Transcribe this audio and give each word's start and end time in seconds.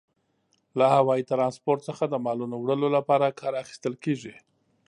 له 0.77 0.85
هوايي 0.95 1.23
ترانسپورت 1.31 1.81
څخه 1.89 2.03
د 2.07 2.15
مالونو 2.25 2.55
وړلو 2.59 2.87
لپاره 2.97 3.35
کار 3.39 3.53
اخیستل 3.63 3.93
کیږي. 4.03 4.33